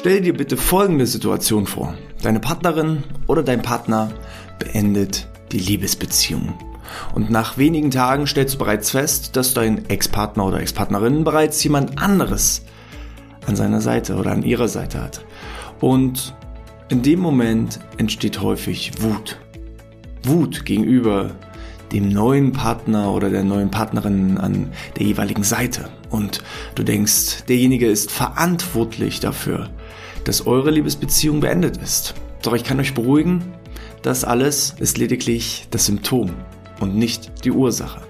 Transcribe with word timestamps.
Stell 0.00 0.22
dir 0.22 0.32
bitte 0.32 0.56
folgende 0.56 1.06
Situation 1.06 1.66
vor. 1.66 1.92
Deine 2.22 2.40
Partnerin 2.40 3.04
oder 3.26 3.42
dein 3.42 3.60
Partner 3.60 4.10
beendet 4.58 5.28
die 5.52 5.58
Liebesbeziehung. 5.58 6.54
Und 7.14 7.28
nach 7.28 7.58
wenigen 7.58 7.90
Tagen 7.90 8.26
stellst 8.26 8.54
du 8.54 8.58
bereits 8.60 8.92
fest, 8.92 9.36
dass 9.36 9.52
dein 9.52 9.90
Ex-Partner 9.90 10.46
oder 10.46 10.60
Ex-Partnerin 10.62 11.22
bereits 11.22 11.62
jemand 11.62 12.00
anderes 12.02 12.62
an 13.46 13.56
seiner 13.56 13.82
Seite 13.82 14.14
oder 14.14 14.32
an 14.32 14.42
ihrer 14.42 14.68
Seite 14.68 15.02
hat. 15.02 15.22
Und 15.80 16.34
in 16.88 17.02
dem 17.02 17.20
Moment 17.20 17.80
entsteht 17.98 18.40
häufig 18.40 19.02
Wut. 19.02 19.38
Wut 20.22 20.64
gegenüber 20.64 21.32
dem 21.92 22.08
neuen 22.08 22.52
Partner 22.52 23.12
oder 23.12 23.30
der 23.30 23.44
neuen 23.44 23.70
Partnerin 23.70 24.38
an 24.38 24.72
der 24.98 25.06
jeweiligen 25.06 25.42
Seite. 25.42 25.88
Und 26.10 26.42
du 26.74 26.82
denkst, 26.82 27.44
derjenige 27.48 27.86
ist 27.86 28.10
verantwortlich 28.10 29.20
dafür, 29.20 29.70
dass 30.24 30.46
eure 30.46 30.70
Liebesbeziehung 30.70 31.40
beendet 31.40 31.76
ist. 31.76 32.14
Doch 32.42 32.54
ich 32.54 32.64
kann 32.64 32.80
euch 32.80 32.94
beruhigen, 32.94 33.42
das 34.02 34.24
alles 34.24 34.74
ist 34.78 34.98
lediglich 34.98 35.66
das 35.70 35.86
Symptom 35.86 36.30
und 36.80 36.96
nicht 36.96 37.44
die 37.44 37.50
Ursache. 37.50 38.00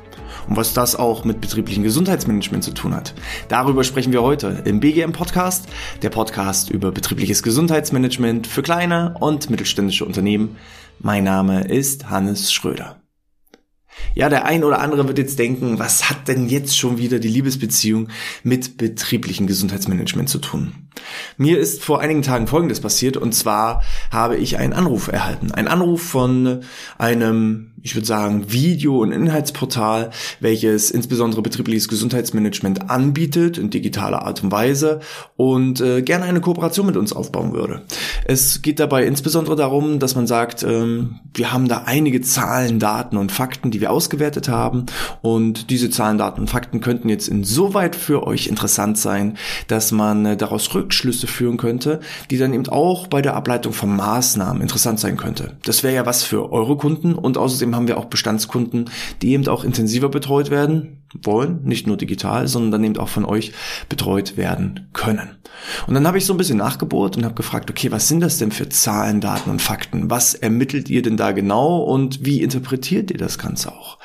Und 0.49 0.57
was 0.57 0.73
das 0.73 0.97
auch 0.97 1.25
mit 1.25 1.41
betrieblichem 1.41 1.83
Gesundheitsmanagement 1.83 2.65
zu 2.65 2.73
tun 2.73 2.95
hat. 2.95 3.15
Darüber 3.49 3.85
sprechen 3.85 4.13
wir 4.13 4.23
heute 4.23 4.63
im 4.65 4.81
BGM 4.81 5.13
Podcast, 5.13 5.67
der 6.03 6.11
Podcast 6.11 6.71
über 6.71 6.93
betriebliches 6.93 7.43
Gesundheitsmanagement 7.43 8.47
für 8.47 8.63
kleine 8.63 9.15
und 9.21 9.51
mittelständische 9.51 10.05
Unternehmen. 10.05 10.57
Mein 10.99 11.25
Name 11.25 11.65
ist 11.65 12.11
Hannes 12.11 12.53
Schröder. 12.53 13.00
Ja, 14.15 14.29
der 14.29 14.45
ein 14.45 14.65
oder 14.65 14.81
andere 14.81 15.07
wird 15.07 15.19
jetzt 15.19 15.39
denken, 15.39 15.79
was 15.79 16.11
hat 16.11 16.29
denn 16.29 16.49
jetzt 16.49 16.77
schon 16.77 16.99
wieder 16.99 17.19
die 17.19 17.29
Liebesbeziehung 17.29 18.09
mit 18.43 18.77
betrieblichem 18.77 19.47
Gesundheitsmanagement 19.47 20.29
zu 20.29 20.39
tun? 20.39 20.73
Mir 21.41 21.59
ist 21.59 21.83
vor 21.83 22.01
einigen 22.01 22.21
Tagen 22.21 22.47
Folgendes 22.47 22.81
passiert 22.81 23.17
und 23.17 23.35
zwar 23.35 23.83
habe 24.11 24.37
ich 24.37 24.59
einen 24.59 24.75
Anruf 24.75 25.09
erhalten. 25.09 25.53
Ein 25.53 25.69
Anruf 25.69 26.03
von 26.03 26.61
einem, 26.99 27.71
ich 27.81 27.95
würde 27.95 28.07
sagen, 28.07 28.53
Video- 28.53 29.01
und 29.01 29.11
Inhaltsportal, 29.11 30.11
welches 30.41 30.91
insbesondere 30.91 31.41
betriebliches 31.41 31.89
Gesundheitsmanagement 31.89 32.91
anbietet 32.91 33.57
in 33.57 33.71
digitaler 33.71 34.27
Art 34.27 34.45
und 34.45 34.53
Weise 34.53 35.01
und 35.39 35.81
äh, 35.81 36.03
gerne 36.03 36.27
eine 36.27 36.43
Kooperation 36.43 36.85
mit 36.85 36.99
uns 36.99 37.15
aufbauen 37.15 37.55
würde. 37.55 37.87
Es 38.27 38.61
geht 38.61 38.79
dabei 38.79 39.07
insbesondere 39.07 39.57
darum, 39.57 39.99
dass 39.99 40.15
man 40.15 40.27
sagt, 40.27 40.63
ähm, 40.63 41.21
wir 41.33 41.55
haben 41.55 41.69
da 41.69 41.85
einige 41.87 42.21
Zahlen, 42.21 42.79
Daten 42.79 43.17
und 43.17 43.33
Fakten, 43.33 43.71
die 43.71 43.81
wir 43.81 43.93
ausgewertet 43.93 44.51
haben 44.51 44.85
und 45.23 45.71
diese 45.71 45.89
Zahlen, 45.89 46.19
Daten 46.19 46.43
und 46.43 46.51
Fakten 46.51 46.83
könnten 46.83 47.09
jetzt 47.09 47.29
insoweit 47.29 47.97
für 47.97 48.27
euch 48.27 48.47
interessant 48.47 48.99
sein, 48.99 49.39
dass 49.69 49.91
man 49.91 50.27
äh, 50.27 50.37
daraus 50.37 50.75
Rückschlüsse 50.75 51.30
führen 51.31 51.57
könnte, 51.57 52.01
die 52.31 52.39
dann 52.39 52.53
eben 52.53 52.69
auch 52.69 53.07
bei 53.07 53.23
der 53.23 53.35
Ableitung 53.35 53.73
von 53.73 53.95
Maßnahmen 53.95 54.63
interessant 54.63 55.01
sein 55.01 55.17
könnte. 55.17 55.57
Das 55.65 55.83
wäre 55.83 55.95
ja 55.95 56.07
was 56.07 56.23
für 56.23 56.53
eure 56.53 56.77
Kunden 56.77 57.15
und 57.15 57.39
außerdem 57.39 57.75
haben 57.75 57.89
wir 57.89 57.99
auch 57.99 58.07
Bestandskunden, 58.07 58.91
die 59.23 59.33
eben 59.33 59.47
auch 59.49 59.65
intensiver 59.65 60.09
betreut 60.09 60.51
werden 60.51 61.01
wollen, 61.23 61.65
nicht 61.65 61.87
nur 61.87 61.97
digital, 61.97 62.47
sondern 62.47 62.71
dann 62.71 62.85
eben 62.85 62.97
auch 62.99 63.09
von 63.09 63.25
euch 63.25 63.53
betreut 63.89 64.37
werden 64.37 64.89
können. 64.93 65.39
Und 65.87 65.95
dann 65.95 66.07
habe 66.07 66.19
ich 66.19 66.27
so 66.27 66.35
ein 66.35 66.37
bisschen 66.37 66.59
nachgebohrt 66.59 67.17
und 67.17 67.25
habe 67.25 67.35
gefragt, 67.35 67.71
okay, 67.71 67.91
was 67.91 68.09
sind 68.09 68.21
das 68.21 68.39
denn 68.39 68.53
für 68.53 68.69
Zahlen, 68.69 69.21
Daten 69.21 69.51
und 69.51 69.61
Fakten? 69.61 70.11
Was 70.11 70.35
ermittelt 70.35 70.89
ihr 70.89 71.03
denn 71.03 71.17
da 71.17 71.33
genau 71.33 71.79
und 71.79 72.25
wie 72.25 72.43
interpretiert 72.43 73.11
ihr 73.11 73.19
das 73.19 73.39
Ganze 73.39 73.73
auch? 73.73 73.99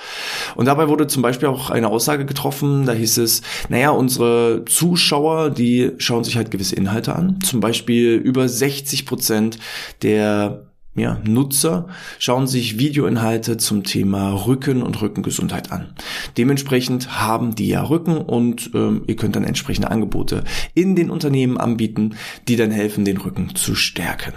Und 0.55 0.65
dabei 0.65 0.87
wurde 0.87 1.07
zum 1.07 1.21
Beispiel 1.21 1.47
auch 1.47 1.69
eine 1.69 1.89
Aussage 1.89 2.25
getroffen, 2.25 2.85
da 2.85 2.93
hieß 2.93 3.17
es, 3.17 3.41
naja, 3.69 3.91
unsere 3.91 4.63
Zuschauer, 4.65 5.49
die 5.49 5.91
schauen 5.97 6.23
sich 6.23 6.37
halt 6.37 6.51
gewisse 6.51 6.75
Inhalte 6.75 7.15
an. 7.15 7.39
Zum 7.41 7.59
Beispiel 7.59 8.13
über 8.15 8.47
60 8.47 9.05
Prozent 9.05 9.59
der 10.01 10.71
ja, 10.95 11.19
Nutzer 11.25 11.87
schauen 12.19 12.47
sich 12.47 12.79
Videoinhalte 12.79 13.57
zum 13.57 13.83
Thema 13.83 14.31
Rücken 14.45 14.81
und 14.81 15.01
Rückengesundheit 15.01 15.71
an. 15.71 15.93
Dementsprechend 16.37 17.19
haben 17.19 17.53
die 17.53 17.67
ja 17.67 17.83
Rücken 17.83 18.17
und 18.17 18.71
ähm, 18.73 19.03
ihr 19.05 19.17
könnt 19.17 19.35
dann 19.35 19.43
entsprechende 19.43 19.91
Angebote 19.91 20.45
in 20.73 20.95
den 20.95 21.09
Unternehmen 21.09 21.57
anbieten, 21.57 22.15
die 22.47 22.55
dann 22.55 22.71
helfen, 22.71 23.03
den 23.03 23.17
Rücken 23.17 23.55
zu 23.55 23.75
stärken. 23.75 24.33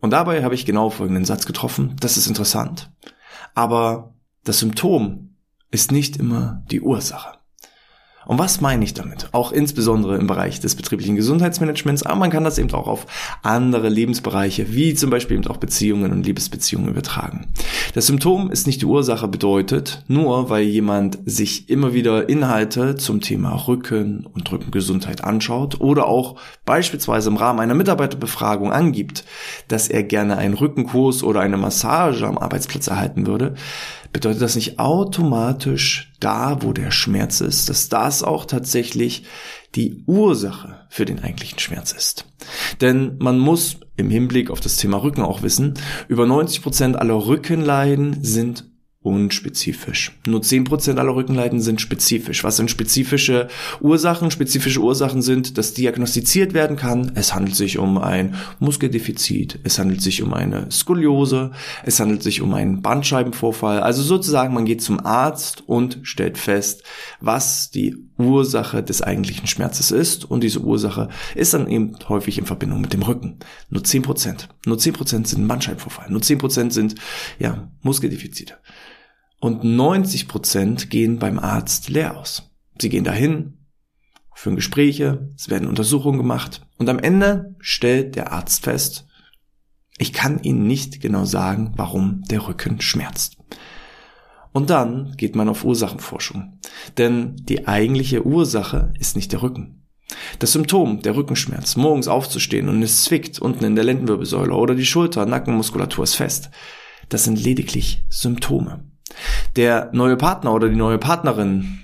Und 0.00 0.10
dabei 0.10 0.44
habe 0.44 0.54
ich 0.54 0.64
genau 0.64 0.90
folgenden 0.90 1.24
Satz 1.24 1.44
getroffen. 1.44 1.96
Das 2.00 2.16
ist 2.16 2.26
interessant. 2.26 2.90
Aber 3.54 4.14
das 4.44 4.60
Symptom 4.60 5.36
ist 5.70 5.92
nicht 5.92 6.16
immer 6.16 6.62
die 6.70 6.80
Ursache. 6.80 7.38
Und 8.28 8.38
was 8.38 8.60
meine 8.60 8.84
ich 8.84 8.92
damit? 8.92 9.30
Auch 9.32 9.52
insbesondere 9.52 10.18
im 10.18 10.26
Bereich 10.26 10.60
des 10.60 10.74
betrieblichen 10.74 11.16
Gesundheitsmanagements, 11.16 12.02
aber 12.02 12.16
man 12.16 12.30
kann 12.30 12.44
das 12.44 12.58
eben 12.58 12.70
auch 12.74 12.86
auf 12.86 13.06
andere 13.42 13.88
Lebensbereiche, 13.88 14.74
wie 14.74 14.92
zum 14.92 15.08
Beispiel 15.08 15.38
eben 15.38 15.46
auch 15.46 15.56
Beziehungen 15.56 16.12
und 16.12 16.26
Liebesbeziehungen 16.26 16.90
übertragen. 16.90 17.46
Das 17.94 18.06
Symptom 18.06 18.50
ist 18.50 18.66
nicht 18.66 18.82
die 18.82 18.86
Ursache 18.86 19.28
bedeutet, 19.28 20.04
nur 20.08 20.50
weil 20.50 20.64
jemand 20.64 21.18
sich 21.24 21.70
immer 21.70 21.94
wieder 21.94 22.28
Inhalte 22.28 22.96
zum 22.96 23.22
Thema 23.22 23.66
Rücken 23.66 24.26
und 24.26 24.52
Rückengesundheit 24.52 25.24
anschaut 25.24 25.80
oder 25.80 26.06
auch 26.06 26.38
beispielsweise 26.66 27.30
im 27.30 27.36
Rahmen 27.36 27.60
einer 27.60 27.74
Mitarbeiterbefragung 27.74 28.72
angibt, 28.72 29.24
dass 29.68 29.88
er 29.88 30.02
gerne 30.02 30.36
einen 30.36 30.52
Rückenkurs 30.52 31.22
oder 31.22 31.40
eine 31.40 31.56
Massage 31.56 32.26
am 32.26 32.36
Arbeitsplatz 32.36 32.88
erhalten 32.88 33.26
würde, 33.26 33.54
bedeutet 34.12 34.42
das 34.42 34.54
nicht 34.54 34.78
automatisch 34.78 36.12
da, 36.20 36.62
wo 36.62 36.72
der 36.72 36.90
Schmerz 36.90 37.40
ist, 37.40 37.68
dass 37.68 37.88
das 37.88 38.22
auch 38.22 38.44
tatsächlich 38.44 39.24
die 39.74 40.02
Ursache 40.06 40.80
für 40.88 41.04
den 41.04 41.22
eigentlichen 41.22 41.58
Schmerz 41.58 41.92
ist. 41.92 42.26
Denn 42.80 43.16
man 43.18 43.38
muss 43.38 43.78
im 43.96 44.10
Hinblick 44.10 44.50
auf 44.50 44.60
das 44.60 44.76
Thema 44.76 45.02
Rücken 45.02 45.22
auch 45.22 45.42
wissen, 45.42 45.74
über 46.08 46.26
90 46.26 46.62
Prozent 46.62 46.96
aller 46.96 47.26
Rückenleiden 47.26 48.24
sind 48.24 48.64
unspezifisch. 49.08 50.12
Nur 50.26 50.40
10% 50.40 50.98
aller 50.98 51.14
Rückenleiden 51.14 51.60
sind 51.60 51.80
spezifisch. 51.80 52.44
Was 52.44 52.56
sind 52.56 52.70
spezifische 52.70 53.48
Ursachen? 53.80 54.30
Spezifische 54.30 54.80
Ursachen 54.80 55.22
sind, 55.22 55.56
dass 55.58 55.74
diagnostiziert 55.74 56.54
werden 56.54 56.76
kann. 56.76 57.12
Es 57.14 57.34
handelt 57.34 57.56
sich 57.56 57.78
um 57.78 57.98
ein 57.98 58.34
Muskeldefizit, 58.58 59.60
es 59.64 59.78
handelt 59.78 60.02
sich 60.02 60.22
um 60.22 60.34
eine 60.34 60.70
Skoliose, 60.70 61.52
es 61.84 61.98
handelt 61.98 62.22
sich 62.22 62.42
um 62.42 62.52
einen 62.54 62.82
Bandscheibenvorfall. 62.82 63.80
Also 63.80 64.02
sozusagen, 64.02 64.54
man 64.54 64.66
geht 64.66 64.82
zum 64.82 65.04
Arzt 65.04 65.64
und 65.66 65.98
stellt 66.02 66.38
fest, 66.38 66.82
was 67.20 67.70
die 67.70 67.96
Ursache 68.18 68.82
des 68.82 69.00
eigentlichen 69.00 69.46
Schmerzes 69.46 69.90
ist. 69.90 70.24
Und 70.24 70.42
diese 70.42 70.60
Ursache 70.60 71.08
ist 71.34 71.54
dann 71.54 71.68
eben 71.68 71.96
häufig 72.08 72.38
in 72.38 72.46
Verbindung 72.46 72.80
mit 72.80 72.92
dem 72.92 73.02
Rücken. 73.02 73.38
Nur 73.70 73.82
10%. 73.82 74.48
Nur 74.66 74.76
10% 74.76 75.26
sind 75.26 75.48
Bandscheibenvorfall. 75.48 76.10
Nur 76.10 76.20
10% 76.20 76.72
sind, 76.72 76.96
ja, 77.38 77.70
Muskeldefizite 77.82 78.58
und 79.40 79.64
90 79.64 80.28
Prozent 80.28 80.90
gehen 80.90 81.18
beim 81.18 81.38
Arzt 81.38 81.88
leer 81.88 82.16
aus. 82.16 82.50
Sie 82.80 82.88
gehen 82.88 83.04
dahin, 83.04 83.66
führen 84.34 84.56
Gespräche, 84.56 85.32
es 85.36 85.50
werden 85.50 85.68
Untersuchungen 85.68 86.18
gemacht 86.18 86.66
und 86.78 86.88
am 86.88 86.98
Ende 86.98 87.56
stellt 87.60 88.16
der 88.16 88.32
Arzt 88.32 88.64
fest, 88.64 89.06
ich 89.98 90.12
kann 90.12 90.40
Ihnen 90.42 90.66
nicht 90.66 91.00
genau 91.00 91.24
sagen, 91.24 91.72
warum 91.76 92.22
der 92.30 92.46
Rücken 92.46 92.80
schmerzt. 92.80 93.36
Und 94.52 94.70
dann 94.70 95.14
geht 95.16 95.34
man 95.34 95.48
auf 95.48 95.64
Ursachenforschung. 95.64 96.60
Denn 96.96 97.36
die 97.36 97.66
eigentliche 97.66 98.24
Ursache 98.24 98.92
ist 98.98 99.16
nicht 99.16 99.32
der 99.32 99.42
Rücken. 99.42 99.86
Das 100.38 100.52
Symptom, 100.52 101.02
der 101.02 101.16
Rückenschmerz, 101.16 101.76
morgens 101.76 102.08
aufzustehen 102.08 102.68
und 102.68 102.82
es 102.82 103.04
zwickt 103.04 103.40
unten 103.40 103.64
in 103.64 103.74
der 103.74 103.84
Lendenwirbelsäule 103.84 104.54
oder 104.54 104.74
die 104.74 104.86
Schulter, 104.86 105.26
Nackenmuskulatur 105.26 106.04
ist 106.04 106.14
fest, 106.14 106.50
das 107.08 107.24
sind 107.24 107.42
lediglich 107.42 108.04
Symptome. 108.08 108.84
Der 109.56 109.90
neue 109.92 110.16
Partner 110.16 110.52
oder 110.52 110.68
die 110.68 110.76
neue 110.76 110.98
Partnerin 110.98 111.78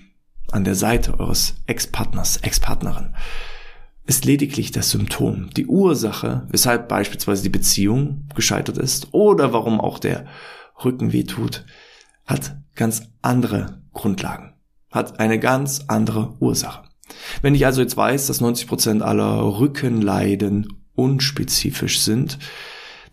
an 0.52 0.64
der 0.64 0.74
Seite 0.74 1.18
eures 1.18 1.56
Ex-Partners, 1.66 2.38
Ex-Partnerin 2.38 3.14
ist 4.06 4.24
lediglich 4.24 4.70
das 4.70 4.90
Symptom, 4.90 5.50
die 5.56 5.66
Ursache, 5.66 6.46
weshalb 6.50 6.88
beispielsweise 6.88 7.42
die 7.42 7.48
Beziehung 7.48 8.28
gescheitert 8.34 8.78
ist 8.78 9.08
oder 9.12 9.52
warum 9.52 9.80
auch 9.80 9.98
der 9.98 10.26
Rücken 10.84 11.12
weh 11.12 11.24
tut, 11.24 11.64
hat 12.26 12.56
ganz 12.74 13.02
andere 13.22 13.82
Grundlagen, 13.92 14.54
hat 14.90 15.20
eine 15.20 15.38
ganz 15.38 15.84
andere 15.88 16.36
Ursache. 16.38 16.84
Wenn 17.42 17.54
ich 17.54 17.64
also 17.64 17.80
jetzt 17.80 17.96
weiß, 17.96 18.26
dass 18.26 18.40
90 18.40 18.66
Prozent 18.66 19.02
aller 19.02 19.58
Rückenleiden 19.58 20.68
unspezifisch 20.94 22.00
sind, 22.00 22.38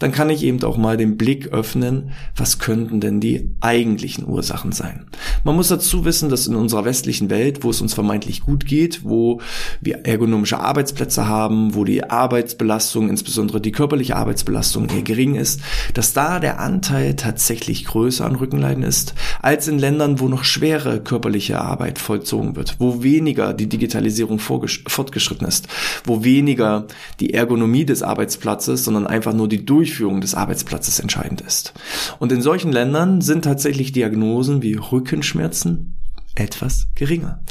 dann 0.01 0.11
kann 0.11 0.31
ich 0.31 0.43
eben 0.43 0.63
auch 0.63 0.77
mal 0.77 0.97
den 0.97 1.15
Blick 1.15 1.53
öffnen, 1.53 2.11
was 2.35 2.57
könnten 2.57 2.99
denn 2.99 3.19
die 3.19 3.51
eigentlichen 3.59 4.27
Ursachen 4.27 4.71
sein. 4.71 5.05
Man 5.43 5.55
muss 5.55 5.67
dazu 5.67 6.05
wissen, 6.05 6.29
dass 6.29 6.47
in 6.47 6.55
unserer 6.55 6.85
westlichen 6.85 7.29
Welt, 7.29 7.63
wo 7.63 7.69
es 7.69 7.81
uns 7.81 7.93
vermeintlich 7.93 8.41
gut 8.41 8.65
geht, 8.65 9.03
wo 9.03 9.41
wir 9.79 10.05
ergonomische 10.05 10.59
Arbeitsplätze 10.59 11.27
haben, 11.27 11.75
wo 11.75 11.83
die 11.83 12.09
Arbeitsbelastung, 12.09 13.09
insbesondere 13.09 13.61
die 13.61 13.71
körperliche 13.71 14.15
Arbeitsbelastung 14.15 14.89
eher 14.89 15.03
gering 15.03 15.35
ist, 15.35 15.61
dass 15.93 16.13
da 16.13 16.39
der 16.39 16.59
Anteil 16.59 17.15
tatsächlich 17.15 17.85
größer 17.85 18.25
an 18.25 18.35
Rückenleiden 18.35 18.83
ist, 18.83 19.13
als 19.39 19.67
in 19.67 19.77
Ländern, 19.77 20.19
wo 20.19 20.27
noch 20.27 20.45
schwere 20.45 20.99
körperliche 20.99 21.61
Arbeit 21.61 21.99
vollzogen 21.99 22.55
wird, 22.55 22.77
wo 22.79 23.03
weniger 23.03 23.53
die 23.53 23.69
Digitalisierung 23.69 24.39
fortgeschritten 24.39 25.47
ist, 25.47 25.67
wo 26.05 26.23
weniger 26.23 26.87
die 27.19 27.35
Ergonomie 27.35 27.85
des 27.85 28.01
Arbeitsplatzes, 28.01 28.83
sondern 28.83 29.05
einfach 29.05 29.33
nur 29.33 29.47
die 29.47 29.63
Durchführung 29.63 29.90
des 30.21 30.35
Arbeitsplatzes 30.35 30.99
entscheidend 30.99 31.41
ist. 31.41 31.73
Und 32.19 32.31
in 32.31 32.41
solchen 32.41 32.71
Ländern 32.71 33.21
sind 33.21 33.43
tatsächlich 33.43 33.91
Diagnosen 33.91 34.61
wie 34.61 34.75
Rückenschmerzen, 34.75 36.00
etwas 36.35 36.87
geringer. 36.95 37.41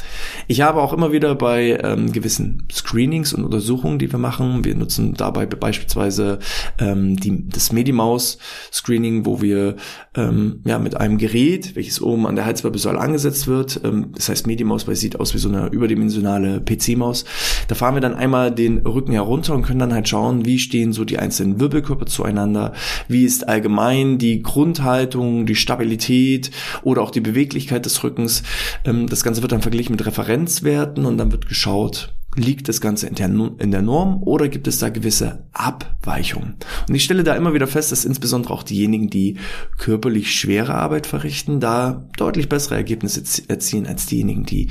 Ich 0.48 0.62
habe 0.62 0.80
auch 0.80 0.92
immer 0.92 1.12
wieder 1.12 1.34
bei 1.34 1.78
ähm, 1.82 2.12
gewissen 2.12 2.66
Screenings 2.72 3.34
und 3.34 3.44
Untersuchungen, 3.44 3.98
die 3.98 4.10
wir 4.10 4.18
machen, 4.18 4.64
wir 4.64 4.74
nutzen 4.74 5.14
dabei 5.14 5.44
beispielsweise 5.44 6.38
ähm, 6.78 7.16
die, 7.16 7.46
das 7.48 7.72
Medimaus-Screening, 7.72 9.26
wo 9.26 9.42
wir 9.42 9.76
ähm, 10.14 10.62
ja 10.64 10.78
mit 10.78 10.96
einem 10.96 11.18
Gerät, 11.18 11.76
welches 11.76 12.00
oben 12.00 12.26
an 12.26 12.36
der 12.36 12.46
Halswirbelsäule 12.46 12.98
angesetzt 12.98 13.46
wird, 13.46 13.80
ähm, 13.84 14.12
das 14.14 14.30
heißt 14.30 14.46
Medimaus, 14.46 14.86
weil 14.86 14.94
es 14.94 15.00
sieht 15.00 15.20
aus 15.20 15.34
wie 15.34 15.38
so 15.38 15.50
eine 15.50 15.66
überdimensionale 15.68 16.60
PC-Maus, 16.60 17.26
da 17.68 17.74
fahren 17.74 17.94
wir 17.94 18.00
dann 18.00 18.14
einmal 18.14 18.50
den 18.50 18.78
Rücken 18.78 19.12
herunter 19.12 19.54
und 19.54 19.62
können 19.62 19.80
dann 19.80 19.92
halt 19.92 20.08
schauen, 20.08 20.46
wie 20.46 20.58
stehen 20.58 20.94
so 20.94 21.04
die 21.04 21.18
einzelnen 21.18 21.60
Wirbelkörper 21.60 22.06
zueinander, 22.06 22.72
wie 23.08 23.24
ist 23.24 23.46
allgemein 23.46 24.16
die 24.16 24.42
Grundhaltung, 24.42 25.44
die 25.44 25.54
Stabilität 25.54 26.50
oder 26.82 27.02
auch 27.02 27.10
die 27.10 27.20
Beweglichkeit 27.20 27.84
des 27.84 28.02
Rückens. 28.02 28.42
Ähm, 28.84 29.08
das 29.08 29.22
Ganze 29.22 29.42
wird 29.42 29.52
dann 29.52 29.62
verglichen 29.62 29.92
mit 29.92 30.04
Referenzwerten 30.04 31.04
und 31.06 31.18
dann 31.18 31.32
wird 31.32 31.46
geschaut, 31.46 32.14
liegt 32.36 32.68
das 32.68 32.80
Ganze 32.80 33.08
in 33.08 33.14
der, 33.16 33.82
Norm 33.82 34.22
oder 34.22 34.48
gibt 34.48 34.68
es 34.68 34.78
da 34.78 34.88
gewisse 34.88 35.44
Abweichungen? 35.52 36.56
Und 36.88 36.94
ich 36.94 37.04
stelle 37.04 37.24
da 37.24 37.34
immer 37.34 37.54
wieder 37.54 37.66
fest, 37.66 37.90
dass 37.90 38.04
insbesondere 38.04 38.52
auch 38.54 38.62
diejenigen, 38.62 39.10
die 39.10 39.38
körperlich 39.78 40.32
schwere 40.38 40.74
Arbeit 40.74 41.06
verrichten, 41.06 41.60
da 41.60 42.08
deutlich 42.16 42.48
bessere 42.48 42.76
Ergebnisse 42.76 43.22
erzielen 43.48 43.86
als 43.86 44.06
diejenigen, 44.06 44.44
die 44.44 44.68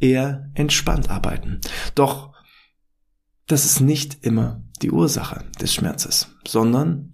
eher 0.00 0.50
entspannt 0.54 1.10
arbeiten. 1.10 1.60
Doch 1.94 2.32
das 3.46 3.66
ist 3.66 3.80
nicht 3.80 4.24
immer 4.24 4.62
die 4.80 4.90
Ursache 4.90 5.44
des 5.60 5.74
Schmerzes, 5.74 6.28
sondern 6.46 7.13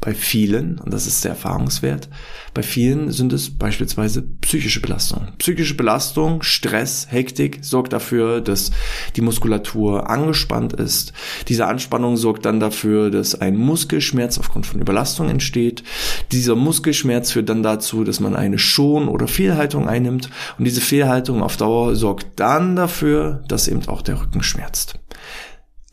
bei 0.00 0.14
vielen, 0.14 0.78
und 0.78 0.94
das 0.94 1.06
ist 1.06 1.24
der 1.24 1.32
Erfahrungswert, 1.32 2.08
bei 2.54 2.62
vielen 2.62 3.12
sind 3.12 3.32
es 3.32 3.50
beispielsweise 3.50 4.22
psychische 4.40 4.80
Belastungen. 4.80 5.32
Psychische 5.38 5.74
Belastung, 5.74 6.42
Stress, 6.42 7.06
Hektik 7.10 7.58
sorgt 7.62 7.92
dafür, 7.92 8.40
dass 8.40 8.70
die 9.16 9.20
Muskulatur 9.20 10.08
angespannt 10.08 10.72
ist. 10.72 11.12
Diese 11.48 11.66
Anspannung 11.66 12.16
sorgt 12.16 12.46
dann 12.46 12.60
dafür, 12.60 13.10
dass 13.10 13.34
ein 13.34 13.56
Muskelschmerz 13.56 14.38
aufgrund 14.38 14.66
von 14.66 14.80
Überlastung 14.80 15.28
entsteht. 15.28 15.84
Dieser 16.32 16.56
Muskelschmerz 16.56 17.32
führt 17.32 17.48
dann 17.48 17.62
dazu, 17.62 18.02
dass 18.02 18.20
man 18.20 18.34
eine 18.34 18.58
Schon- 18.58 19.08
oder 19.08 19.28
Fehlhaltung 19.28 19.86
einnimmt. 19.86 20.30
Und 20.58 20.64
diese 20.64 20.80
Fehlhaltung 20.80 21.42
auf 21.42 21.56
Dauer 21.56 21.94
sorgt 21.94 22.40
dann 22.40 22.74
dafür, 22.74 23.44
dass 23.48 23.68
eben 23.68 23.86
auch 23.86 24.02
der 24.02 24.20
Rücken 24.20 24.42
schmerzt. 24.42 24.98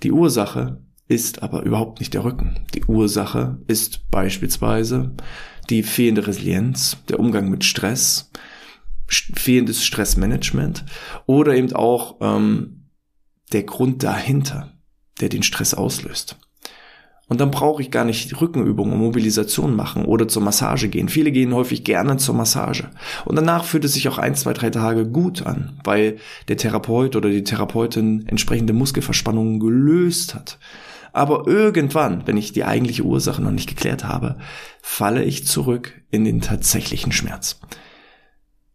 Die 0.03 0.11
Ursache 0.11 0.79
ist 1.07 1.43
aber 1.43 1.63
überhaupt 1.63 1.99
nicht 1.99 2.13
der 2.13 2.23
Rücken. 2.23 2.59
Die 2.73 2.85
Ursache 2.85 3.59
ist 3.67 4.09
beispielsweise 4.11 5.15
die 5.69 5.83
fehlende 5.83 6.27
Resilienz, 6.27 6.97
der 7.09 7.19
Umgang 7.19 7.49
mit 7.49 7.63
Stress, 7.63 8.31
fehlendes 9.07 9.85
Stressmanagement 9.85 10.85
oder 11.25 11.55
eben 11.55 11.73
auch 11.73 12.17
ähm, 12.21 12.89
der 13.53 13.63
Grund 13.63 14.03
dahinter, 14.03 14.73
der 15.21 15.29
den 15.29 15.43
Stress 15.43 15.73
auslöst. 15.73 16.37
Und 17.29 17.41
dann 17.41 17.51
brauche 17.51 17.81
ich 17.81 17.91
gar 17.91 18.05
nicht 18.05 18.39
Rückenübungen 18.39 18.93
und 18.93 18.99
Mobilisation 18.99 19.75
machen 19.75 20.05
oder 20.05 20.29
zur 20.29 20.41
Massage 20.41 20.87
gehen. 20.87 21.09
Viele 21.09 21.31
gehen 21.31 21.53
häufig 21.53 21.83
gerne 21.83 22.15
zur 22.17 22.35
Massage. 22.35 22.89
Und 23.25 23.35
danach 23.35 23.65
fühlt 23.65 23.83
es 23.83 23.93
sich 23.93 24.07
auch 24.07 24.17
ein, 24.17 24.35
zwei, 24.35 24.53
drei 24.53 24.69
Tage 24.69 25.05
gut 25.05 25.45
an, 25.45 25.77
weil 25.83 26.17
der 26.47 26.55
Therapeut 26.55 27.17
oder 27.17 27.29
die 27.29 27.43
Therapeutin 27.43 28.25
entsprechende 28.27 28.71
Muskelverspannungen 28.71 29.59
gelöst 29.59 30.35
hat. 30.35 30.57
Aber 31.11 31.47
irgendwann, 31.47 32.25
wenn 32.27 32.37
ich 32.37 32.53
die 32.53 32.63
eigentliche 32.63 33.03
Ursache 33.03 33.41
noch 33.41 33.51
nicht 33.51 33.67
geklärt 33.67 34.05
habe, 34.05 34.37
falle 34.81 35.23
ich 35.23 35.45
zurück 35.45 36.01
in 36.11 36.23
den 36.23 36.39
tatsächlichen 36.39 37.11
Schmerz. 37.11 37.59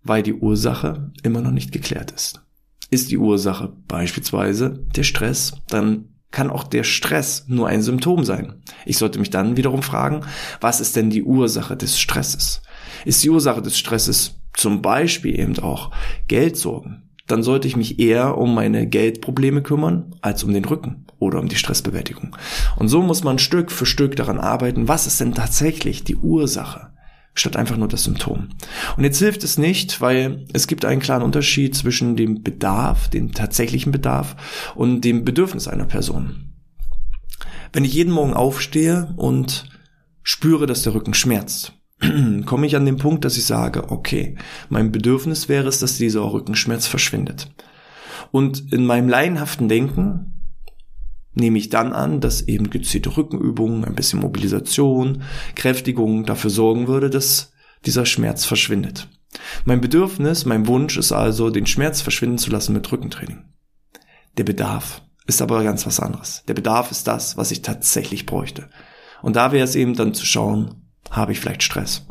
Weil 0.03 0.23
die 0.23 0.35
Ursache 0.35 1.13
immer 1.23 1.41
noch 1.41 1.53
nicht 1.53 1.73
geklärt 1.73 2.11
ist. 2.11 2.43
Ist 2.91 3.11
die 3.11 3.19
Ursache 3.19 3.73
beispielsweise 3.89 4.85
der 4.95 5.05
Stress, 5.05 5.55
dann 5.69 6.12
kann 6.33 6.51
auch 6.51 6.65
der 6.65 6.83
Stress 6.83 7.45
nur 7.47 7.69
ein 7.69 7.83
Symptom 7.83 8.25
sein. 8.25 8.55
Ich 8.85 8.99
sollte 8.99 9.19
mich 9.19 9.31
dann 9.31 9.57
wiederum 9.57 9.83
fragen, 9.83 10.23
was 10.61 10.81
ist 10.81 10.97
denn 10.97 11.11
die 11.11 11.23
Ursache 11.23 11.77
des 11.77 12.01
Stresses? 12.01 12.63
Ist 13.05 13.23
die 13.23 13.31
Ursache 13.31 13.63
des 13.63 13.79
Stresses 13.79 14.41
zum 14.55 14.83
Beispiel 14.83 15.39
eben 15.39 15.59
auch 15.61 15.91
Geldsorgen? 16.27 17.03
Dann 17.27 17.43
sollte 17.43 17.69
ich 17.69 17.77
mich 17.77 18.01
eher 18.01 18.37
um 18.37 18.55
meine 18.55 18.87
Geldprobleme 18.87 19.63
kümmern 19.63 20.17
als 20.21 20.43
um 20.43 20.53
den 20.53 20.65
Rücken 20.65 21.07
oder 21.19 21.39
um 21.39 21.49
die 21.49 21.57
Stressbewältigung. 21.57 22.37
Und 22.77 22.89
so 22.89 23.01
muss 23.01 23.23
man 23.23 23.39
Stück 23.39 23.71
für 23.71 23.87
Stück 23.87 24.17
daran 24.17 24.41
arbeiten, 24.41 24.89
was 24.89 25.07
ist 25.07 25.21
denn 25.21 25.35
tatsächlich 25.35 26.03
die 26.03 26.17
Ursache, 26.17 26.92
statt 27.35 27.57
einfach 27.57 27.77
nur 27.77 27.89
das 27.89 28.05
Symptom. 28.05 28.51
Und 28.97 29.05
jetzt 29.05 29.19
hilft 29.19 29.43
es 29.45 29.59
nicht, 29.59 30.01
weil 30.01 30.47
es 30.53 30.67
gibt 30.67 30.85
einen 30.85 31.01
klaren 31.01 31.23
Unterschied 31.23 31.75
zwischen 31.75 32.17
dem 32.17 32.43
Bedarf, 32.43 33.09
dem 33.09 33.33
tatsächlichen 33.33 33.93
Bedarf 33.93 34.37
und 34.75 35.03
dem 35.03 35.25
Bedürfnis 35.25 35.69
einer 35.69 35.87
Person. 35.87 36.53
Wenn 37.73 37.85
ich 37.85 37.95
jeden 37.95 38.13
Morgen 38.13 38.35
aufstehe 38.35 39.15
und 39.17 39.69
spüre, 40.23 40.67
dass 40.67 40.83
der 40.83 40.95
Rücken 40.95 41.15
schmerzt, 41.15 41.73
komme 42.47 42.67
ich 42.67 42.77
an 42.77 42.85
den 42.85 42.99
Punkt, 42.99 43.25
dass 43.25 43.39
ich 43.39 43.47
sage, 43.47 43.91
okay, 43.91 44.37
mein 44.69 44.93
Bedürfnis 44.93 45.49
wäre 45.49 45.69
es, 45.69 45.79
dass 45.79 45.97
dieser 45.97 46.33
Rückenschmerz 46.33 46.87
verschwindet. 46.87 47.51
Und 48.31 48.73
in 48.73 48.85
meinem 48.85 49.09
laienhaften 49.09 49.69
Denken 49.69 50.32
nehme 51.35 51.59
ich 51.59 51.69
dann 51.69 51.93
an, 51.93 52.21
dass 52.21 52.43
eben 52.43 52.71
gezielte 52.71 53.17
Rückenübungen, 53.17 53.85
ein 53.85 53.95
bisschen 53.95 54.21
Mobilisation, 54.21 55.23
Kräftigung 55.55 56.25
dafür 56.25 56.51
sorgen 56.51 56.89
würde, 56.89 57.11
dass 57.11 57.53
dieser 57.87 58.07
Schmerz 58.07 58.45
verschwindet. 58.45 59.09
Mein 59.65 59.81
Bedürfnis, 59.81 60.45
mein 60.45 60.67
Wunsch 60.67 60.97
ist 60.97 61.13
also, 61.13 61.51
den 61.51 61.67
Schmerz 61.67 62.01
verschwinden 62.01 62.39
zu 62.39 62.51
lassen 62.51 62.75
mit 62.75 62.91
Rückentraining. 62.93 63.45
Der 64.37 64.45
Bedarf 64.45 65.03
ist 65.27 65.41
aber 65.41 65.63
ganz 65.63 65.87
was 65.87 66.01
anderes. 66.01 66.45
Der 66.49 66.55
Bedarf 66.55 66.91
ist 66.91 67.07
das, 67.07 67.37
was 67.37 67.51
ich 67.51 67.63
tatsächlich 67.63 68.27
bräuchte. 68.27 68.69
Und 69.23 69.37
da 69.37 69.53
wäre 69.53 69.65
es 69.65 69.77
eben 69.77 69.95
dann 69.95 70.15
zu 70.15 70.27
schauen, 70.27 70.91
habe 71.11 71.33
ich 71.33 71.41
vielleicht 71.41 71.63
Stress? 71.63 72.07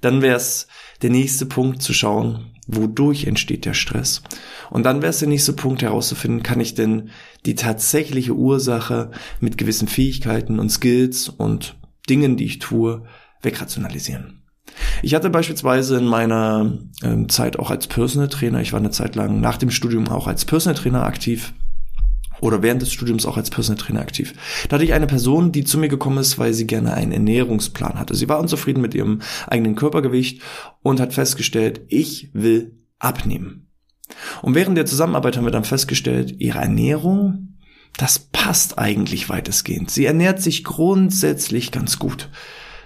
Dann 0.00 0.22
wäre 0.22 0.36
es 0.36 0.66
der 1.02 1.10
nächste 1.10 1.46
Punkt 1.46 1.82
zu 1.82 1.92
schauen, 1.92 2.55
wodurch 2.66 3.26
entsteht 3.26 3.64
der 3.64 3.74
Stress. 3.74 4.22
Und 4.70 4.84
dann 4.84 5.02
wäre 5.02 5.10
es 5.10 5.18
der 5.18 5.28
nächste 5.28 5.52
Punkt 5.52 5.82
herauszufinden, 5.82 6.42
kann 6.42 6.60
ich 6.60 6.74
denn 6.74 7.10
die 7.44 7.54
tatsächliche 7.54 8.34
Ursache 8.34 9.10
mit 9.40 9.58
gewissen 9.58 9.88
Fähigkeiten 9.88 10.58
und 10.58 10.70
Skills 10.70 11.28
und 11.28 11.76
Dingen, 12.08 12.36
die 12.36 12.44
ich 12.44 12.58
tue, 12.58 13.04
wegrationalisieren. 13.42 14.42
Ich 15.02 15.14
hatte 15.14 15.30
beispielsweise 15.30 15.98
in 15.98 16.06
meiner 16.06 16.78
äh, 17.02 17.26
Zeit 17.28 17.58
auch 17.58 17.70
als 17.70 17.86
Personal 17.86 18.28
Trainer, 18.28 18.60
ich 18.60 18.72
war 18.72 18.80
eine 18.80 18.90
Zeit 18.90 19.14
lang 19.14 19.40
nach 19.40 19.56
dem 19.56 19.70
Studium 19.70 20.08
auch 20.08 20.26
als 20.26 20.44
Personal 20.44 20.78
Trainer 20.78 21.04
aktiv, 21.04 21.54
oder 22.40 22.62
während 22.62 22.82
des 22.82 22.92
Studiums 22.92 23.26
auch 23.26 23.36
als 23.36 23.50
Personal 23.50 23.82
Trainer 23.82 24.00
aktiv. 24.00 24.34
Da 24.68 24.74
hatte 24.74 24.84
ich 24.84 24.92
eine 24.92 25.06
Person, 25.06 25.52
die 25.52 25.64
zu 25.64 25.78
mir 25.78 25.88
gekommen 25.88 26.18
ist, 26.18 26.38
weil 26.38 26.52
sie 26.52 26.66
gerne 26.66 26.94
einen 26.94 27.12
Ernährungsplan 27.12 27.98
hatte. 27.98 28.14
Sie 28.14 28.28
war 28.28 28.38
unzufrieden 28.38 28.80
mit 28.80 28.94
ihrem 28.94 29.20
eigenen 29.46 29.74
Körpergewicht 29.74 30.42
und 30.82 31.00
hat 31.00 31.14
festgestellt, 31.14 31.82
ich 31.88 32.30
will 32.32 32.78
abnehmen. 32.98 33.68
Und 34.42 34.54
während 34.54 34.78
der 34.78 34.86
Zusammenarbeit 34.86 35.36
haben 35.36 35.44
wir 35.44 35.50
dann 35.50 35.64
festgestellt, 35.64 36.36
ihre 36.38 36.58
Ernährung, 36.58 37.56
das 37.96 38.18
passt 38.18 38.78
eigentlich 38.78 39.28
weitestgehend. 39.28 39.90
Sie 39.90 40.04
ernährt 40.04 40.40
sich 40.40 40.64
grundsätzlich 40.64 41.72
ganz 41.72 41.98
gut. 41.98 42.28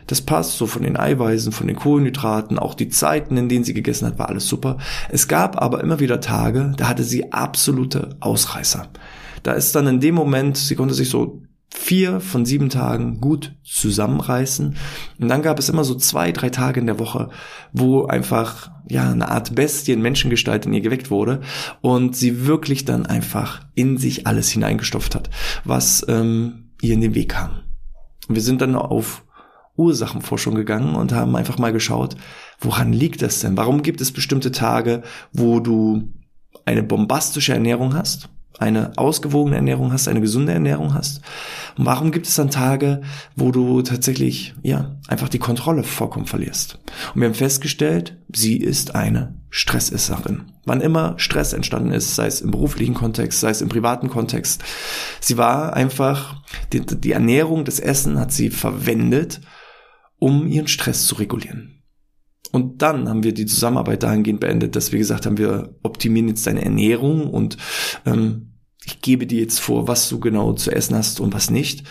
Das 0.06 0.22
passt 0.22 0.56
so 0.56 0.66
von 0.66 0.82
den 0.82 0.96
Eiweißen, 0.96 1.52
von 1.52 1.68
den 1.68 1.76
Kohlenhydraten, 1.76 2.58
auch 2.58 2.74
die 2.74 2.88
Zeiten, 2.88 3.36
in 3.36 3.48
denen 3.48 3.64
sie 3.64 3.74
gegessen 3.74 4.06
hat, 4.06 4.18
war 4.18 4.28
alles 4.28 4.48
super. 4.48 4.78
Es 5.08 5.28
gab 5.28 5.60
aber 5.60 5.82
immer 5.82 6.00
wieder 6.00 6.20
Tage, 6.20 6.72
da 6.76 6.88
hatte 6.88 7.04
sie 7.04 7.32
absolute 7.32 8.16
Ausreißer. 8.18 8.88
Da 9.42 9.52
ist 9.52 9.74
dann 9.74 9.86
in 9.86 10.00
dem 10.00 10.14
Moment, 10.14 10.56
sie 10.56 10.76
konnte 10.76 10.94
sich 10.94 11.10
so 11.10 11.42
vier 11.72 12.20
von 12.20 12.44
sieben 12.44 12.68
Tagen 12.68 13.20
gut 13.20 13.54
zusammenreißen. 13.64 14.76
Und 15.18 15.28
dann 15.28 15.42
gab 15.42 15.58
es 15.58 15.68
immer 15.68 15.84
so 15.84 15.94
zwei, 15.94 16.32
drei 16.32 16.50
Tage 16.50 16.80
in 16.80 16.86
der 16.86 16.98
Woche, 16.98 17.30
wo 17.72 18.06
einfach, 18.06 18.70
ja, 18.88 19.10
eine 19.10 19.28
Art 19.28 19.54
Bestie 19.54 19.92
in 19.92 20.02
Menschengestalt 20.02 20.66
in 20.66 20.72
ihr 20.72 20.80
geweckt 20.80 21.10
wurde 21.10 21.40
und 21.80 22.16
sie 22.16 22.46
wirklich 22.46 22.84
dann 22.84 23.06
einfach 23.06 23.64
in 23.74 23.98
sich 23.98 24.26
alles 24.26 24.50
hineingestopft 24.50 25.14
hat, 25.14 25.30
was 25.64 26.04
ähm, 26.08 26.72
ihr 26.82 26.94
in 26.94 27.00
den 27.00 27.14
Weg 27.14 27.30
kam. 27.30 27.62
wir 28.28 28.42
sind 28.42 28.60
dann 28.60 28.74
auf 28.74 29.24
Ursachenforschung 29.76 30.54
gegangen 30.54 30.94
und 30.94 31.12
haben 31.12 31.36
einfach 31.36 31.58
mal 31.58 31.72
geschaut, 31.72 32.16
woran 32.58 32.92
liegt 32.92 33.22
das 33.22 33.40
denn? 33.40 33.56
Warum 33.56 33.82
gibt 33.82 34.00
es 34.00 34.12
bestimmte 34.12 34.52
Tage, 34.52 35.02
wo 35.32 35.60
du 35.60 36.12
eine 36.66 36.82
bombastische 36.82 37.54
Ernährung 37.54 37.94
hast, 37.94 38.28
eine 38.58 38.92
ausgewogene 38.96 39.56
Ernährung 39.56 39.92
hast, 39.92 40.08
eine 40.08 40.20
gesunde 40.20 40.52
Ernährung 40.52 40.94
hast? 40.94 41.22
Und 41.78 41.86
warum 41.86 42.12
gibt 42.12 42.26
es 42.26 42.34
dann 42.34 42.50
Tage, 42.50 43.02
wo 43.36 43.52
du 43.52 43.82
tatsächlich, 43.82 44.54
ja, 44.62 44.96
einfach 45.08 45.28
die 45.28 45.38
Kontrolle 45.38 45.82
vollkommen 45.82 46.26
verlierst? 46.26 46.78
Und 47.14 47.20
wir 47.20 47.28
haben 47.28 47.34
festgestellt, 47.34 48.18
sie 48.32 48.56
ist 48.56 48.94
eine 48.94 49.40
Stressesserin. 49.50 50.52
Wann 50.64 50.80
immer 50.80 51.14
Stress 51.18 51.52
entstanden 51.52 51.92
ist, 51.92 52.14
sei 52.14 52.26
es 52.26 52.40
im 52.40 52.50
beruflichen 52.50 52.94
Kontext, 52.94 53.40
sei 53.40 53.50
es 53.50 53.62
im 53.62 53.68
privaten 53.68 54.08
Kontext, 54.08 54.62
sie 55.20 55.36
war 55.38 55.74
einfach, 55.74 56.42
die, 56.72 56.84
die 56.84 57.12
Ernährung, 57.12 57.64
das 57.64 57.80
Essen 57.80 58.18
hat 58.18 58.32
sie 58.32 58.50
verwendet, 58.50 59.40
um 60.18 60.46
ihren 60.46 60.68
Stress 60.68 61.06
zu 61.06 61.16
regulieren. 61.16 61.79
Und 62.52 62.82
dann 62.82 63.08
haben 63.08 63.22
wir 63.22 63.32
die 63.32 63.46
Zusammenarbeit 63.46 64.02
dahingehend 64.02 64.40
beendet, 64.40 64.76
dass 64.76 64.92
wir 64.92 64.98
gesagt 64.98 65.26
haben, 65.26 65.38
wir 65.38 65.76
optimieren 65.82 66.28
jetzt 66.28 66.46
deine 66.46 66.62
Ernährung 66.62 67.30
und 67.30 67.56
ähm, 68.06 68.54
ich 68.84 69.00
gebe 69.00 69.26
dir 69.26 69.40
jetzt 69.40 69.60
vor, 69.60 69.88
was 69.88 70.08
du 70.08 70.18
genau 70.20 70.52
zu 70.54 70.70
essen 70.70 70.96
hast 70.96 71.20
und 71.20 71.34
was 71.34 71.50
nicht. 71.50 71.86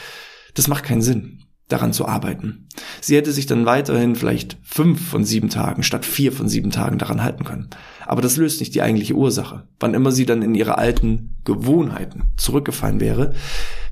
Das 0.56 0.68
macht 0.68 0.84
keinen 0.84 1.02
Sinn, 1.02 1.44
daran 1.70 1.94
zu 1.94 2.08
arbeiten. 2.08 2.68
Sie 3.00 3.16
hätte 3.16 3.32
sich 3.32 3.46
dann 3.46 3.66
weiterhin 3.66 4.16
vielleicht 4.16 4.58
fünf 4.64 5.08
von 5.08 5.24
sieben 5.24 5.50
Tagen 5.50 5.84
statt 5.84 6.06
vier 6.06 6.32
von 6.32 6.50
sieben 6.50 6.72
Tagen 6.72 6.98
daran 6.98 7.24
halten 7.24 7.46
können. 7.46 7.70
Aber 8.06 8.22
das 8.22 8.38
löst 8.38 8.60
nicht 8.60 8.74
die 8.74 8.82
eigentliche 8.82 9.14
Ursache. 9.14 9.64
Wann 9.80 9.94
immer 9.94 10.12
sie 10.12 10.26
dann 10.26 10.42
in 10.42 10.56
ihre 10.56 10.80
alten 10.80 11.36
Gewohnheiten 11.46 12.32
zurückgefallen 12.38 13.00
wäre, 13.00 13.34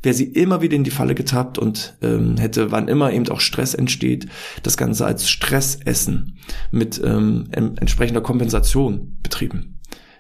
wäre 0.02 0.16
sie 0.16 0.26
immer 0.26 0.62
wieder 0.62 0.76
in 0.76 0.84
die 0.84 0.92
Falle 0.92 1.16
getappt 1.16 1.60
und 1.60 1.96
ähm, 2.02 2.38
hätte, 2.38 2.72
wann 2.72 2.88
immer 2.88 3.14
eben 3.14 3.30
auch 3.30 3.40
Stress 3.40 3.76
entsteht, 3.76 4.28
das 4.64 4.76
Ganze 4.76 5.06
als 5.06 5.30
Stressessen 5.30 6.38
mit 6.72 7.00
ähm, 7.04 7.48
entsprechender 7.52 8.22
Kompensation 8.22 9.18
betrieben. 9.22 9.77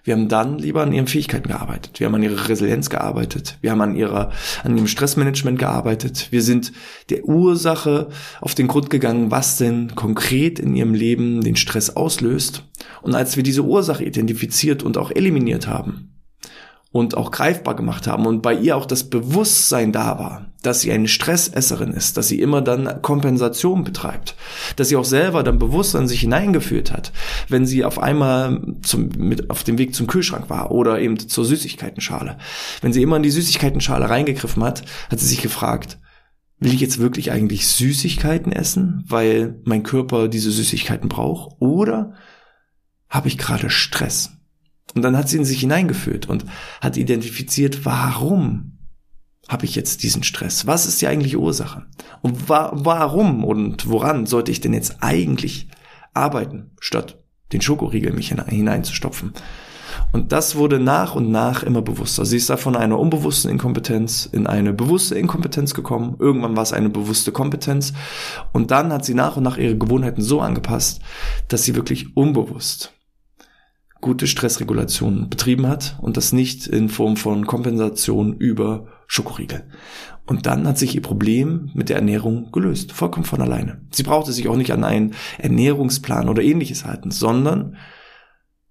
Wir 0.07 0.13
haben 0.13 0.29
dann 0.29 0.57
lieber 0.57 0.83
an 0.83 0.93
ihren 0.93 1.05
Fähigkeiten 1.05 1.49
gearbeitet. 1.49 1.99
Wir 1.99 2.07
haben 2.07 2.15
an 2.15 2.23
ihrer 2.23 2.47
Resilienz 2.47 2.89
gearbeitet. 2.89 3.57
Wir 3.59 3.71
haben 3.71 3.81
an 3.81 3.93
ihrer, 3.93 4.31
an 4.63 4.77
ihrem 4.77 4.87
Stressmanagement 4.87 5.59
gearbeitet. 5.59 6.29
Wir 6.31 6.41
sind 6.41 6.71
der 7.09 7.25
Ursache 7.25 8.07
auf 8.39 8.55
den 8.55 8.67
Grund 8.67 8.89
gegangen, 8.89 9.31
was 9.31 9.57
denn 9.57 9.95
konkret 9.95 10.59
in 10.59 10.77
ihrem 10.77 10.93
Leben 10.93 11.41
den 11.41 11.57
Stress 11.57 11.89
auslöst. 11.89 12.63
Und 13.01 13.15
als 13.15 13.35
wir 13.35 13.43
diese 13.43 13.65
Ursache 13.65 14.05
identifiziert 14.05 14.81
und 14.81 14.97
auch 14.97 15.11
eliminiert 15.11 15.67
haben, 15.67 16.16
und 16.91 17.17
auch 17.17 17.32
greifbar 17.32 17.75
gemacht 17.75 18.08
haben 18.08 18.25
und 18.25 18.41
bei 18.41 18.53
ihr 18.53 18.77
auch 18.77 18.86
das 18.86 19.10
Bewusstsein 19.10 19.91
da 19.91 20.17
war, 20.20 20.51
dass 20.63 20.82
sie 20.82 20.91
eine 20.91 21.08
Stressesserin 21.08 21.91
ist, 21.91 22.17
dass 22.17 22.29
sie 22.29 22.39
immer 22.39 22.62
dann 22.62 23.01
Kompensation 23.01 23.84
betreibt, 23.84 24.36
dass 24.77 24.89
sie 24.89 24.96
auch 24.96 25.06
selber 25.06 25.44
dann 25.44 25.60
bewusst 25.60 25.96
an 25.96 26.08
sich 26.08 26.22
hineingeführt 26.22 26.94
hat, 26.94 27.12
wenn 27.50 27.65
sie 27.65 27.84
auf 27.84 28.00
einmal 28.00 28.62
zum, 28.84 29.10
mit, 29.17 29.50
auf 29.50 29.63
dem 29.63 29.77
Weg 29.77 29.96
zum 29.96 30.08
Kühlschrank 30.08 30.50
war 30.50 30.72
oder 30.72 31.00
eben 31.00 31.20
zur 31.20 31.46
Süßigkeitenschale. 31.46 32.38
Wenn 32.82 32.94
sie 32.94 33.03
immer 33.03 33.17
in 33.17 33.24
die 33.24 33.32
Süßigkeitenschale 33.32 34.10
reingegriffen 34.10 34.63
hat, 34.63 34.84
hat 35.12 35.20
sie 35.20 35.27
sich 35.27 35.41
gefragt, 35.41 36.00
will 36.60 36.74
ich 36.74 36.79
jetzt 36.79 37.00
wirklich 37.00 37.32
eigentlich 37.32 37.67
Süßigkeiten 37.67 38.51
essen, 38.51 39.03
weil 39.08 39.60
mein 39.65 39.84
Körper 39.84 40.29
diese 40.29 40.51
Süßigkeiten 40.51 41.10
braucht 41.10 41.58
oder 41.60 42.13
habe 43.10 43.27
ich 43.27 43.38
gerade 43.38 43.70
Stress? 43.70 44.37
Und 44.96 45.01
dann 45.01 45.17
hat 45.17 45.29
sie 45.29 45.38
in 45.38 45.46
sich 45.46 45.60
hineingeführt 45.60 46.27
und 46.27 46.46
hat 46.82 46.98
identifiziert, 46.98 47.86
warum 47.86 48.77
habe 49.48 49.65
ich 49.65 49.75
jetzt 49.75 50.03
diesen 50.03 50.24
Stress? 50.24 50.67
Was 50.67 50.86
ist 50.86 51.01
die 51.01 51.08
eigentliche 51.08 51.39
Ursache? 51.39 51.86
Und 52.22 52.50
wa 52.50 52.72
warum 52.74 53.44
und 53.44 53.89
woran 53.89 54.25
sollte 54.25 54.51
ich 54.51 54.62
denn 54.62 54.74
jetzt 54.74 54.98
eigentlich 55.01 55.70
arbeiten, 56.13 56.72
statt 56.79 57.24
den 57.53 57.62
Schokoriegel 57.62 58.12
mich 58.12 58.29
hineinzustopfen? 58.29 59.34
Und 60.12 60.32
das 60.32 60.56
wurde 60.56 60.79
nach 60.79 61.15
und 61.15 61.32
nach 61.32 61.63
immer 61.63 61.82
bewusster. 61.82 62.25
Sie 62.25 62.38
ist 62.38 62.50
da 62.50 62.58
von 62.58 62.75
einer 62.75 63.00
unbewussten 63.00 63.50
Inkompetenz 63.50 64.25
in 64.25 64.46
eine 64.46 64.74
bewusste 64.74 65.17
Inkompetenz 65.17 65.74
gekommen. 65.74 66.17
Irgendwann 66.20 66.56
war 66.56 66.63
es 66.63 66.74
eine 66.74 66.89
bewusste 66.89 67.32
Kompetenz. 67.32 67.94
Und 68.51 68.72
dann 68.72 68.91
hat 68.91 69.06
sie 69.06 69.13
nach 69.13 69.38
und 69.38 69.44
nach 69.44 69.58
ihre 69.58 69.77
Gewohnheiten 69.77 70.22
so 70.22 70.41
angepasst, 70.41 71.01
dass 71.48 71.63
sie 71.63 71.75
wirklich 71.75 72.15
unbewusst 72.15 72.97
gute 74.01 74.27
Stressregulation 74.27 75.30
betrieben 75.30 75.68
hat 75.68 75.98
und 76.01 76.18
das 76.18 76.34
nicht 76.34 76.68
in 76.68 76.89
Form 76.89 77.18
von 77.18 77.46
Kompensation 77.46 78.36
über 78.38 78.88
Schokoriegel. 79.08 79.63
Und 80.25 80.46
dann 80.46 80.68
hat 80.68 80.77
sich 80.77 80.94
ihr 80.94 81.01
Problem 81.01 81.72
mit 81.74 81.89
der 81.89 81.96
Ernährung 81.96 82.51
gelöst, 82.51 82.92
vollkommen 82.92 83.25
von 83.25 83.42
alleine. 83.42 83.82
Sie 83.92 84.04
brauchte 84.04 84.34
sich 84.34 84.48
auch 84.50 84.58
nicht 84.58 84.74
an 84.74 84.84
einen 84.84 85.13
Ernährungsplan 85.38 86.27
oder 86.27 86.44
ähnliches 86.44 86.86
halten, 86.86 87.12
sondern 87.12 87.77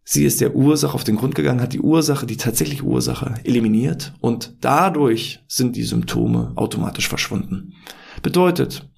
sie 0.05 0.25
ist 0.25 0.43
der 0.43 0.55
Ursache 0.55 0.95
auf 0.95 1.05
den 1.05 1.17
Grund 1.17 1.35
gegangen, 1.35 1.63
hat 1.63 1.73
die 1.73 1.81
Ursache, 1.81 2.27
die 2.27 2.37
tatsächliche 2.37 2.85
Ursache 2.85 3.35
eliminiert 3.45 4.13
und 4.21 4.57
dadurch 4.61 5.45
sind 5.49 5.77
die 5.77 5.85
Symptome 5.85 6.53
automatisch 6.57 7.09
verschwunden. 7.09 7.73
Bedeutet, 8.23 8.89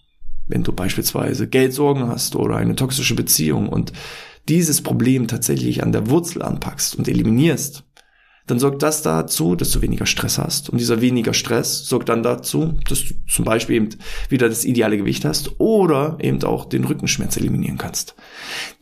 wenn 0.48 0.64
du 0.64 0.72
beispielsweise 0.72 1.46
Geldsorgen 1.46 2.08
hast 2.08 2.34
oder 2.34 2.56
eine 2.56 2.74
toxische 2.74 3.14
Beziehung 3.14 3.68
und 3.68 3.92
dieses 4.48 4.82
Problem 4.82 5.28
tatsächlich 5.28 5.82
an 5.82 5.92
der 5.92 6.08
Wurzel 6.10 6.42
anpackst 6.42 6.96
und 6.96 7.08
eliminierst, 7.08 7.84
dann 8.48 8.58
sorgt 8.58 8.82
das 8.82 9.02
dazu, 9.02 9.54
dass 9.54 9.70
du 9.70 9.82
weniger 9.82 10.06
Stress 10.06 10.38
hast. 10.38 10.70
Und 10.70 10.78
dieser 10.78 11.02
weniger 11.02 11.34
Stress 11.34 11.86
sorgt 11.86 12.08
dann 12.08 12.22
dazu, 12.22 12.78
dass 12.88 13.04
du 13.04 13.14
zum 13.28 13.44
Beispiel 13.44 13.76
eben 13.76 13.88
wieder 14.30 14.48
das 14.48 14.64
ideale 14.64 14.96
Gewicht 14.96 15.26
hast 15.26 15.60
oder 15.60 16.16
eben 16.20 16.42
auch 16.44 16.64
den 16.64 16.84
Rückenschmerz 16.84 17.36
eliminieren 17.36 17.76
kannst. 17.76 18.14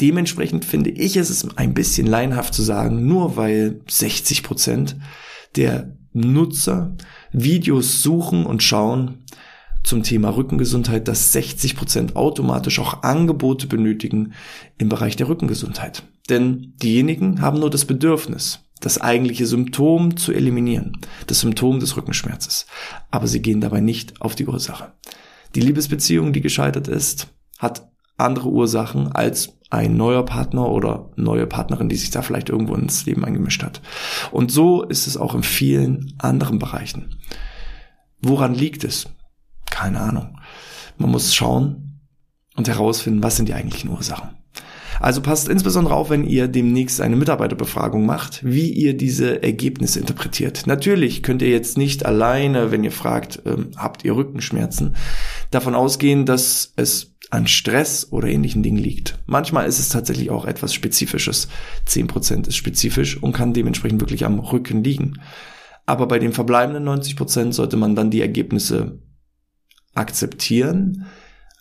Dementsprechend 0.01 0.65
finde 0.65 0.91
ich 0.91 1.17
es 1.17 1.31
ist 1.31 1.59
ein 1.59 1.75
bisschen 1.75 2.07
leinhaft 2.07 2.55
zu 2.55 2.63
sagen, 2.63 3.07
nur 3.07 3.37
weil 3.37 3.81
60 3.89 4.45
Prozent 4.45 4.97
der 5.57 5.97
Nutzer 6.13 6.95
Videos 7.33 8.03
suchen 8.03 8.47
und 8.47 8.63
schauen, 8.63 9.25
zum 9.87 10.03
Thema 10.03 10.31
Rückengesundheit, 10.31 11.09
dass 11.09 11.33
60 11.33 11.77
Prozent 11.77 12.17
automatisch 12.17 12.79
auch 12.79 13.03
Angebote 13.03 13.67
benötigen 13.67 14.33
im 14.79 14.89
Bereich 14.89 15.17
der 15.17 15.29
Rückengesundheit. 15.29 16.03
Denn 16.29 16.75
diejenigen 16.83 17.41
haben 17.41 17.61
nur 17.61 17.71
das 17.71 17.85
Bedürfnis, 17.85 18.61
das 18.81 19.01
eigentliche 19.01 19.47
Symptom 19.47 20.17
zu 20.17 20.33
eliminieren, 20.33 20.99
das 21.29 21.41
Symptom 21.41 21.81
des 21.81 21.97
Rückenschmerzes. 21.97 22.67
Aber 23.11 23.29
sie 23.29 23.41
gehen 23.41 23.61
dabei 23.61 23.81
nicht 23.81 24.21
auf 24.21 24.35
die 24.35 24.47
Ursache. 24.47 24.93
Die 25.55 25.61
Liebesbeziehung, 25.61 26.33
die 26.33 26.41
gescheitert 26.41 26.89
ist, 26.89 27.29
hat 27.59 27.89
andere 28.19 28.49
Ursachen 28.49 29.13
als 29.13 29.53
ein 29.71 29.97
neuer 29.97 30.25
Partner 30.25 30.69
oder 30.69 31.11
neue 31.17 31.47
Partnerin, 31.47 31.89
die 31.89 31.97
sich 31.97 32.11
da 32.11 32.23
vielleicht 32.23 32.49
irgendwo 32.49 32.75
ins 32.75 33.07
Leben 33.07 33.25
eingemischt 33.25 33.63
hat. 33.63 33.81
Und 34.31 34.51
so 34.51 34.83
ist 34.83 35.07
es 35.07 35.17
auch 35.17 35.35
in 35.35 35.43
vielen 35.43 36.15
anderen 36.19 36.59
Bereichen. 36.59 37.17
Woran 38.21 38.55
liegt 38.55 38.85
es? 38.85 39.09
Keine 39.71 40.01
Ahnung. 40.01 40.39
Man 40.99 41.11
muss 41.11 41.35
schauen 41.35 42.01
und 42.57 42.69
herausfinden, 42.69 43.23
was 43.23 43.37
sind 43.37 43.49
die 43.49 43.55
eigentlichen 43.55 43.91
Ursachen. 43.91 44.31
Also 45.01 45.21
passt 45.21 45.49
insbesondere 45.49 45.95
auf, 45.95 46.11
wenn 46.11 46.25
ihr 46.25 46.49
demnächst 46.49 47.01
eine 47.01 47.17
Mitarbeiterbefragung 47.17 48.07
macht, 48.07 48.41
wie 48.45 48.71
ihr 48.71 48.97
diese 48.97 49.43
Ergebnisse 49.43 50.01
interpretiert. 50.01 50.67
Natürlich 50.67 51.23
könnt 51.23 51.43
ihr 51.43 51.51
jetzt 51.51 51.77
nicht 51.77 52.07
alleine, 52.07 52.71
wenn 52.71 52.85
ihr 52.85 52.93
fragt, 52.93 53.43
ähm, 53.45 53.71
habt 53.77 54.05
ihr 54.05 54.17
Rückenschmerzen, 54.17 54.97
davon 55.51 55.75
ausgehen, 55.75 56.25
dass 56.25 56.73
es 56.77 57.15
an 57.31 57.47
Stress 57.47 58.11
oder 58.11 58.29
ähnlichen 58.29 58.63
Dingen 58.63 58.79
liegt. 58.79 59.19
Manchmal 59.27 59.67
ist 59.67 59.81
es 59.81 59.89
tatsächlich 59.89 60.31
auch 60.31 60.45
etwas 60.45 60.73
Spezifisches. 60.73 61.49
Zehn 61.85 62.07
Prozent 62.07 62.47
ist 62.47 62.57
spezifisch 62.57 63.21
und 63.21 63.33
kann 63.33 63.53
dementsprechend 63.53 64.01
wirklich 64.01 64.25
am 64.25 64.39
Rücken 64.39 64.85
liegen. 64.85 65.21
Aber 65.87 66.07
bei 66.07 66.19
den 66.19 66.33
verbleibenden 66.33 66.85
90 66.85 67.17
Prozent 67.17 67.55
sollte 67.55 67.77
man 67.77 67.95
dann 67.95 68.11
die 68.11 68.21
Ergebnisse 68.21 69.01
akzeptieren, 69.97 71.07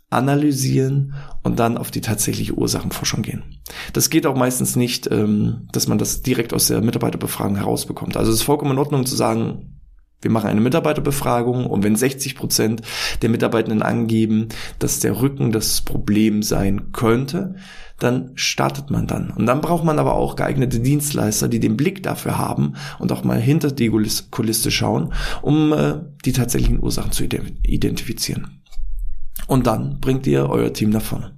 analysieren 0.10 1.14
und 1.44 1.60
dann 1.60 1.78
auf 1.78 1.92
die 1.92 2.02
tatsächliche 2.02 2.54
Ursachenforschung 2.54 3.22
gehen. 3.22 3.44
Das 3.94 4.10
geht 4.10 4.26
auch 4.26 4.36
meistens 4.36 4.76
nicht, 4.76 5.12
ähm, 5.12 5.68
dass 5.72 5.88
man 5.88 5.98
das 5.98 6.22
direkt 6.22 6.54
aus 6.54 6.68
der 6.68 6.82
Mitarbeiterbefragung 6.82 7.56
herausbekommt. 7.56 8.18
Also 8.18 8.32
es 8.32 8.40
ist 8.40 8.44
vollkommen 8.44 8.72
in 8.72 8.78
Ordnung 8.78 9.06
zu 9.06 9.16
sagen, 9.16 9.75
wir 10.26 10.32
machen 10.32 10.50
eine 10.50 10.60
Mitarbeiterbefragung 10.60 11.68
und 11.68 11.84
wenn 11.84 11.96
60 11.96 12.36
Prozent 12.36 12.82
der 13.22 13.30
Mitarbeitenden 13.30 13.84
angeben, 13.84 14.48
dass 14.80 15.00
der 15.00 15.22
Rücken 15.22 15.52
das 15.52 15.82
Problem 15.82 16.42
sein 16.42 16.92
könnte, 16.94 17.54
dann 18.00 18.32
startet 18.34 18.90
man 18.90 19.06
dann. 19.06 19.30
Und 19.30 19.46
dann 19.46 19.62
braucht 19.62 19.84
man 19.84 20.00
aber 20.00 20.16
auch 20.16 20.36
geeignete 20.36 20.80
Dienstleister, 20.80 21.48
die 21.48 21.60
den 21.60 21.78
Blick 21.78 22.02
dafür 22.02 22.40
haben 22.40 22.74
und 22.98 23.12
auch 23.12 23.24
mal 23.24 23.40
hinter 23.40 23.72
die 23.72 23.92
Kulisse 24.32 24.72
schauen, 24.72 25.14
um 25.44 25.72
äh, 25.74 26.00
die 26.26 26.34
tatsächlichen 26.34 26.82
Ursachen 26.82 27.12
zu 27.12 27.24
identifizieren. 27.24 28.64
Und 29.46 29.68
dann 29.68 30.00
bringt 30.00 30.26
ihr 30.26 30.50
euer 30.50 30.74
Team 30.74 30.90
nach 30.90 31.04
vorne. 31.04 31.36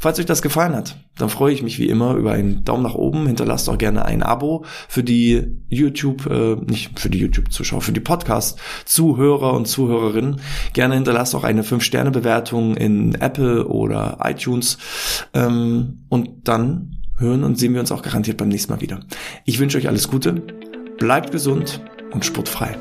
Falls 0.00 0.18
euch 0.20 0.26
das 0.26 0.42
gefallen 0.42 0.76
hat, 0.76 0.96
dann 1.16 1.28
freue 1.28 1.52
ich 1.52 1.62
mich 1.62 1.78
wie 1.80 1.88
immer 1.88 2.14
über 2.14 2.32
einen 2.32 2.64
Daumen 2.64 2.84
nach 2.84 2.94
oben. 2.94 3.26
Hinterlasst 3.26 3.68
auch 3.68 3.78
gerne 3.78 4.04
ein 4.04 4.22
Abo 4.22 4.64
für 4.88 5.02
die 5.02 5.58
YouTube, 5.68 6.26
äh, 6.26 6.56
nicht 6.70 6.98
für 7.00 7.10
die 7.10 7.18
YouTube-Zuschauer, 7.18 7.80
für 7.80 7.92
die 7.92 8.00
Podcast-Zuhörer 8.00 9.52
und 9.54 9.66
Zuhörerinnen. 9.66 10.40
Gerne 10.72 10.94
hinterlasst 10.94 11.34
auch 11.34 11.42
eine 11.42 11.62
5-Sterne-Bewertung 11.62 12.76
in 12.76 13.16
Apple 13.16 13.66
oder 13.66 14.18
iTunes. 14.22 14.78
Ähm, 15.34 16.04
und 16.08 16.46
dann 16.46 16.98
hören 17.16 17.42
und 17.42 17.58
sehen 17.58 17.74
wir 17.74 17.80
uns 17.80 17.90
auch 17.90 18.02
garantiert 18.02 18.36
beim 18.36 18.48
nächsten 18.48 18.72
Mal 18.72 18.80
wieder. 18.80 19.00
Ich 19.44 19.58
wünsche 19.58 19.78
euch 19.78 19.88
alles 19.88 20.08
Gute, 20.08 20.34
bleibt 20.98 21.32
gesund 21.32 21.80
und 22.12 22.24
sportfrei. 22.24 22.76